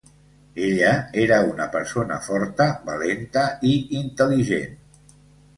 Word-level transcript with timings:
Ella 0.67 0.93
era 1.23 1.37
una 1.49 1.67
persona 1.75 2.17
forta, 2.29 2.67
valenta 2.89 3.45
i 3.73 3.75
intel·ligent. 4.01 4.77